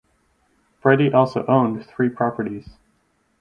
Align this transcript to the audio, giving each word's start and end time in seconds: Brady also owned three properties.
Brady 0.81 1.13
also 1.13 1.45
owned 1.45 1.85
three 1.85 2.09
properties. 2.09 2.67